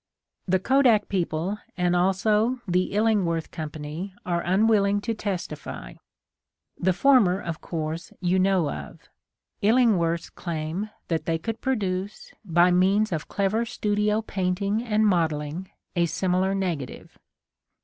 [0.47, 3.69] The Kodak people and also the Illingworth Co.
[4.25, 5.93] are unwilling to testify.
[6.79, 9.09] The former, of course, you know of.
[9.61, 15.37] Illing worths claim that they could produce, by means of clever studio painting and model
[15.37, 17.19] ling, a similar negative.